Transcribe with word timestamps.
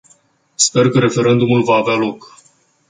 Sper 0.57 0.89
că 0.89 0.99
referendumul 0.99 1.63
va 1.63 1.75
avea 1.75 1.95
loc. 1.95 2.35